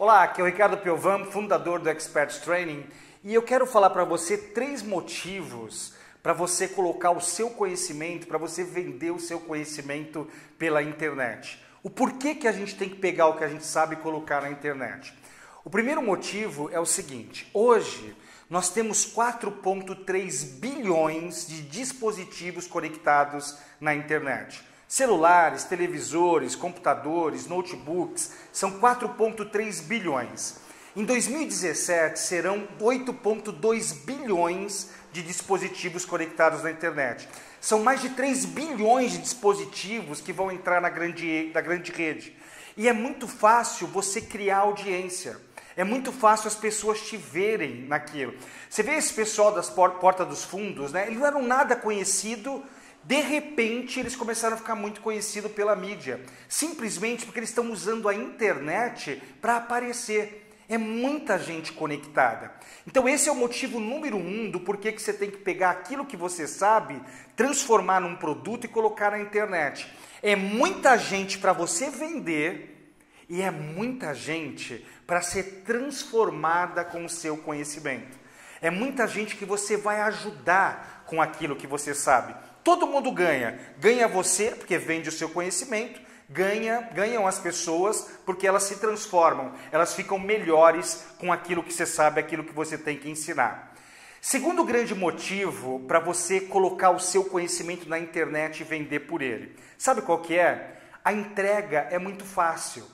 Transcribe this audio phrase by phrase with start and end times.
[0.00, 2.86] Olá, aqui é o Ricardo Piovam, fundador do Experts Training,
[3.24, 8.38] e eu quero falar para você três motivos para você colocar o seu conhecimento, para
[8.38, 11.60] você vender o seu conhecimento pela internet.
[11.82, 14.40] O porquê que a gente tem que pegar o que a gente sabe e colocar
[14.40, 15.12] na internet.
[15.64, 18.16] O primeiro motivo é o seguinte: hoje
[18.48, 24.64] nós temos 4,3 bilhões de dispositivos conectados na internet.
[24.88, 30.56] Celulares, televisores, computadores, notebooks são 4,3 bilhões.
[30.96, 37.28] Em 2017 serão 8,2 bilhões de dispositivos conectados na internet.
[37.60, 42.34] São mais de 3 bilhões de dispositivos que vão entrar na grande, na grande rede.
[42.74, 45.38] E é muito fácil você criar audiência.
[45.76, 48.34] É muito fácil as pessoas te verem naquilo.
[48.70, 51.06] Você vê esse pessoal das por Porta dos Fundos, né?
[51.06, 52.64] Eles não eram nada conhecido,
[53.08, 56.20] de repente eles começaram a ficar muito conhecidos pela mídia.
[56.46, 60.52] Simplesmente porque eles estão usando a internet para aparecer.
[60.68, 62.52] É muita gente conectada.
[62.86, 66.04] Então esse é o motivo número um do porquê que você tem que pegar aquilo
[66.04, 67.00] que você sabe,
[67.34, 69.90] transformar num produto e colocar na internet.
[70.22, 72.92] É muita gente para você vender
[73.26, 78.18] e é muita gente para ser transformada com o seu conhecimento.
[78.60, 82.34] É muita gente que você vai ajudar com aquilo que você sabe.
[82.68, 83.58] Todo mundo ganha.
[83.78, 89.54] Ganha você, porque vende o seu conhecimento, ganha, ganham as pessoas porque elas se transformam,
[89.72, 93.74] elas ficam melhores com aquilo que você sabe, aquilo que você tem que ensinar.
[94.20, 99.56] Segundo grande motivo para você colocar o seu conhecimento na internet e vender por ele.
[99.78, 100.78] Sabe qual que é?
[101.02, 102.84] A entrega é muito fácil.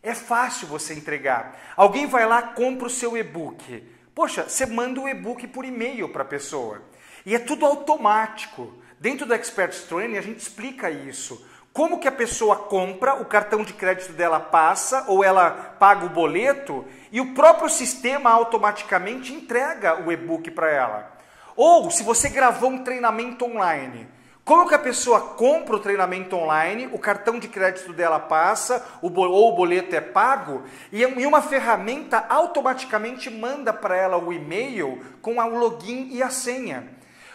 [0.00, 1.74] É fácil você entregar.
[1.76, 3.84] Alguém vai lá, compra o seu e-book.
[4.14, 6.82] Poxa, você manda o e-book por e-mail para a pessoa.
[7.26, 8.84] E é tudo automático.
[9.04, 11.46] Dentro do Expert Training a gente explica isso.
[11.74, 16.08] Como que a pessoa compra, o cartão de crédito dela passa ou ela paga o
[16.08, 21.12] boleto e o próprio sistema automaticamente entrega o e-book para ela.
[21.54, 24.08] Ou se você gravou um treinamento online,
[24.42, 29.12] como que a pessoa compra o treinamento online, o cartão de crédito dela passa, o
[29.20, 35.36] ou o boleto é pago, e uma ferramenta automaticamente manda para ela o e-mail com
[35.36, 36.88] o login e a senha.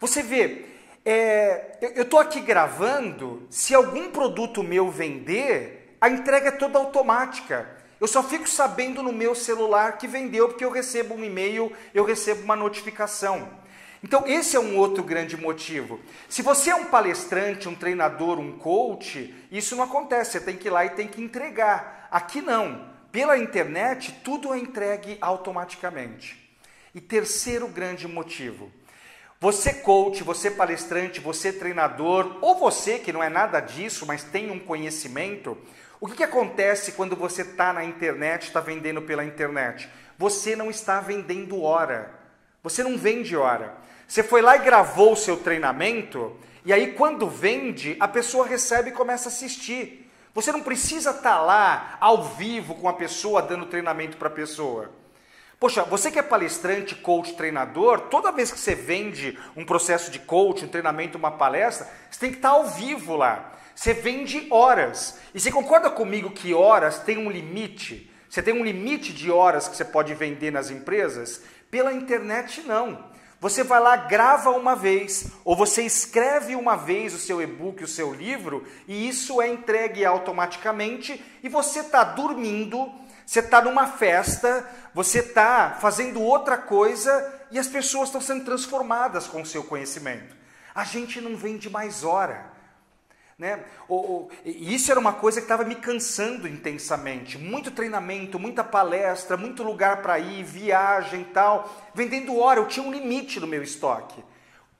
[0.00, 6.52] Você vê, é, eu estou aqui gravando, se algum produto meu vender, a entrega é
[6.52, 7.68] toda automática.
[8.00, 12.04] Eu só fico sabendo no meu celular que vendeu, porque eu recebo um e-mail, eu
[12.04, 13.60] recebo uma notificação.
[14.02, 16.00] Então, esse é um outro grande motivo.
[16.26, 20.32] Se você é um palestrante, um treinador, um coach, isso não acontece.
[20.32, 22.08] Você tem que ir lá e tem que entregar.
[22.10, 22.88] Aqui não.
[23.12, 26.38] Pela internet, tudo é entregue automaticamente.
[26.94, 28.72] E terceiro grande motivo.
[29.42, 34.50] Você coach, você palestrante, você treinador, ou você que não é nada disso, mas tem
[34.50, 35.56] um conhecimento,
[35.98, 39.88] o que, que acontece quando você está na internet, está vendendo pela internet?
[40.18, 42.10] Você não está vendendo hora.
[42.62, 43.78] Você não vende hora.
[44.06, 48.90] Você foi lá e gravou o seu treinamento, e aí quando vende, a pessoa recebe
[48.90, 50.10] e começa a assistir.
[50.34, 54.32] Você não precisa estar tá lá ao vivo com a pessoa dando treinamento para a
[54.32, 54.99] pessoa.
[55.60, 60.18] Poxa, você que é palestrante, coach, treinador, toda vez que você vende um processo de
[60.18, 63.52] coach, um treinamento, uma palestra, você tem que estar ao vivo lá.
[63.74, 65.18] Você vende horas.
[65.34, 68.10] E você concorda comigo que horas tem um limite?
[68.26, 71.42] Você tem um limite de horas que você pode vender nas empresas?
[71.70, 73.10] Pela internet, não.
[73.38, 77.88] Você vai lá, grava uma vez, ou você escreve uma vez o seu e-book, o
[77.88, 82.90] seu livro, e isso é entregue automaticamente, e você está dormindo,
[83.30, 89.28] você está numa festa, você está fazendo outra coisa, e as pessoas estão sendo transformadas
[89.28, 90.34] com o seu conhecimento.
[90.74, 92.50] A gente não vende mais hora.
[93.38, 93.64] Né?
[94.44, 97.38] isso era uma coisa que estava me cansando intensamente.
[97.38, 101.72] Muito treinamento, muita palestra, muito lugar para ir, viagem e tal.
[101.94, 104.24] Vendendo hora, eu tinha um limite no meu estoque.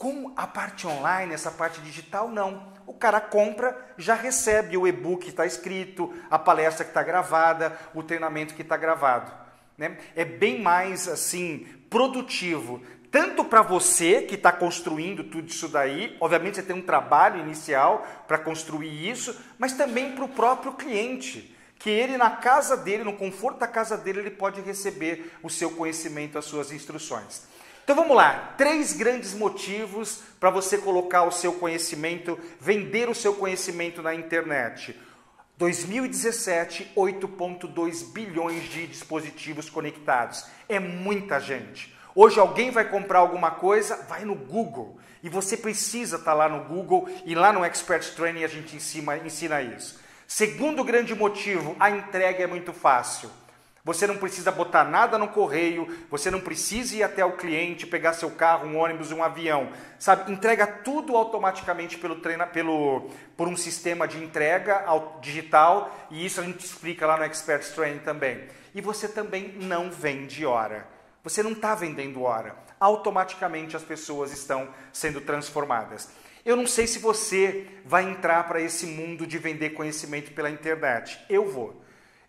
[0.00, 2.72] Com a parte online, essa parte digital, não.
[2.86, 7.78] O cara compra, já recebe o e-book que está escrito, a palestra que está gravada,
[7.92, 9.30] o treinamento que está gravado.
[9.76, 9.98] Né?
[10.16, 12.80] É bem mais assim produtivo
[13.10, 18.06] tanto para você que está construindo tudo isso daí, obviamente você tem um trabalho inicial
[18.28, 23.16] para construir isso, mas também para o próprio cliente, que ele na casa dele, no
[23.16, 27.49] conforto da casa dele, ele pode receber o seu conhecimento, as suas instruções.
[27.90, 33.34] Então vamos lá, três grandes motivos para você colocar o seu conhecimento, vender o seu
[33.34, 34.96] conhecimento na internet.
[35.58, 40.44] 2017, 8,2 bilhões de dispositivos conectados.
[40.68, 41.92] É muita gente.
[42.14, 44.96] Hoje alguém vai comprar alguma coisa, vai no Google.
[45.20, 48.76] E você precisa estar tá lá no Google e lá no Expert Training a gente
[48.76, 49.98] ensina, ensina isso.
[50.28, 53.28] Segundo grande motivo, a entrega é muito fácil.
[53.82, 58.12] Você não precisa botar nada no correio, você não precisa ir até o cliente, pegar
[58.12, 59.72] seu carro, um ônibus, um avião.
[59.98, 64.84] Sabe, entrega tudo automaticamente pelo treina, pelo por um sistema de entrega
[65.22, 68.44] digital, e isso a gente explica lá no Expert Training também.
[68.74, 70.86] E você também não vende hora.
[71.24, 72.54] Você não está vendendo hora.
[72.78, 76.10] Automaticamente as pessoas estão sendo transformadas.
[76.44, 81.18] Eu não sei se você vai entrar para esse mundo de vender conhecimento pela internet.
[81.28, 81.80] Eu vou.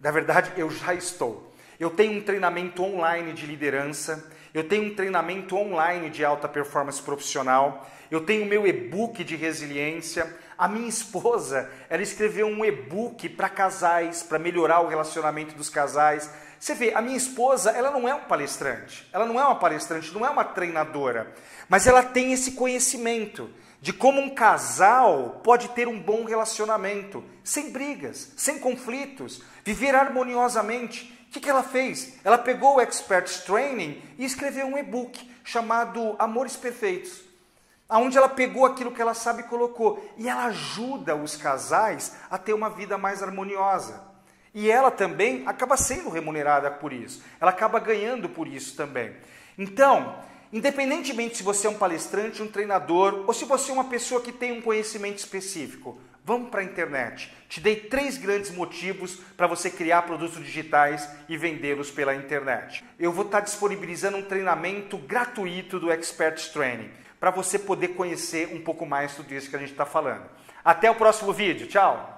[0.00, 1.52] Na verdade, eu já estou.
[1.78, 7.02] Eu tenho um treinamento online de liderança, eu tenho um treinamento online de alta performance
[7.02, 10.32] profissional, eu tenho meu e-book de resiliência.
[10.56, 16.30] A minha esposa, ela escreveu um e-book para casais, para melhorar o relacionamento dos casais.
[16.60, 20.14] Você vê, a minha esposa, ela não é um palestrante, ela não é uma palestrante,
[20.14, 21.34] não é uma treinadora,
[21.68, 27.70] mas ela tem esse conhecimento de como um casal pode ter um bom relacionamento, sem
[27.70, 31.12] brigas, sem conflitos, viver harmoniosamente.
[31.28, 32.18] O que, que ela fez?
[32.24, 37.20] Ela pegou o Experts Training e escreveu um e-book chamado Amores Perfeitos,
[37.90, 40.02] onde ela pegou aquilo que ela sabe e colocou.
[40.16, 44.08] E ela ajuda os casais a ter uma vida mais harmoniosa.
[44.54, 47.22] E ela também acaba sendo remunerada por isso.
[47.38, 49.14] Ela acaba ganhando por isso também.
[49.58, 50.16] Então,
[50.50, 54.32] Independentemente se você é um palestrante, um treinador ou se você é uma pessoa que
[54.32, 57.32] tem um conhecimento específico, vamos para a internet.
[57.48, 62.84] Te dei três grandes motivos para você criar produtos digitais e vendê-los pela internet.
[62.98, 68.60] Eu vou estar disponibilizando um treinamento gratuito do Expert Training para você poder conhecer um
[68.60, 70.26] pouco mais tudo isso que a gente está falando.
[70.62, 71.66] Até o próximo vídeo.
[71.66, 72.17] Tchau!